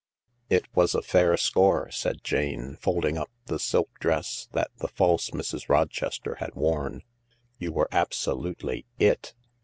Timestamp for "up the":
3.19-3.59